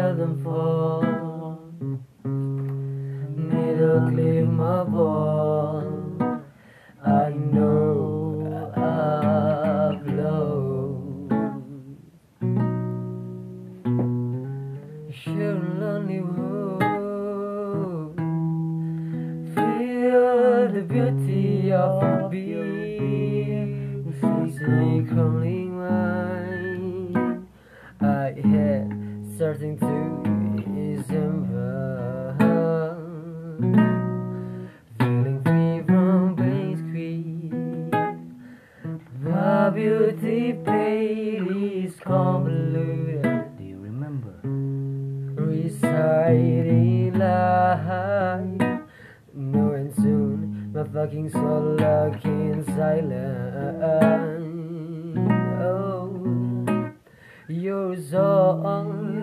[0.00, 1.02] seldom fall.
[3.36, 5.82] Neither cleave my ball.
[7.04, 8.40] I know
[8.76, 11.20] I've lost.
[15.20, 18.16] Sure, lonely world.
[19.54, 24.14] Feel the beauty of a being.
[24.56, 27.46] Say, calling mine.
[28.00, 29.09] I had
[29.40, 29.86] starting to
[30.68, 32.36] December.
[34.98, 37.50] Feeling free from pain's creed.
[39.24, 41.40] The beauty paid
[41.86, 43.56] is convoluted.
[43.56, 44.34] Do you remember?
[45.42, 48.82] Reciting life.
[49.32, 53.88] Knowing soon my fucking soul locked in silence.
[55.62, 56.92] Oh,
[57.48, 59.19] your song,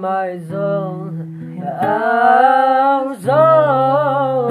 [0.00, 4.48] my song, our song,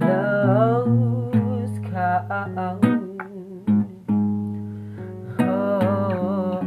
[0.00, 2.84] lost count.
[5.40, 6.60] Oh,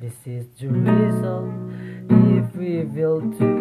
[0.00, 1.44] this is the reason
[2.38, 3.59] if we will to.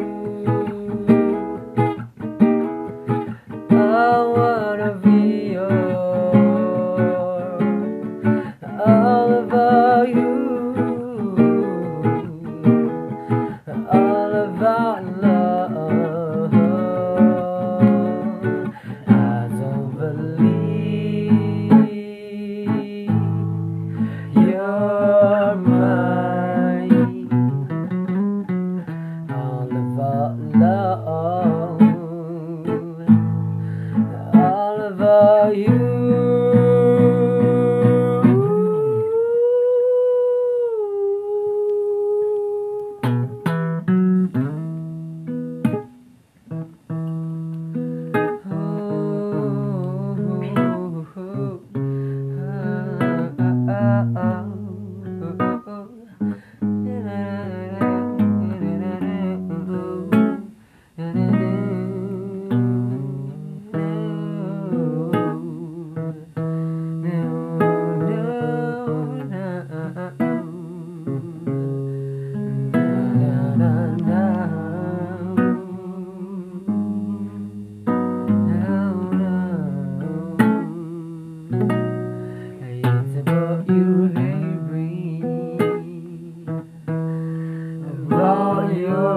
[35.54, 35.88] You.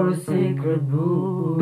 [0.03, 1.61] your sacred book.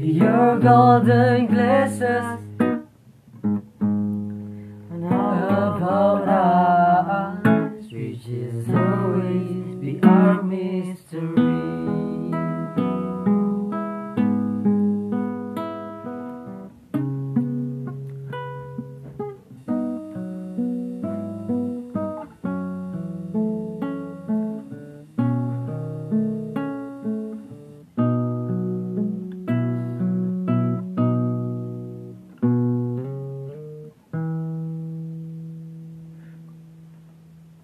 [0.00, 2.40] Your golden glasses
[4.90, 9.57] upon us, which is always.